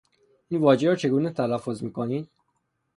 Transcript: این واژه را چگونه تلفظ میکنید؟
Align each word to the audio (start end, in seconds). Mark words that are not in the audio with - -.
این 0.49 0.61
واژه 0.61 0.87
را 0.89 0.95
چگونه 0.95 1.29
تلفظ 1.33 1.83
میکنید؟ 1.83 2.29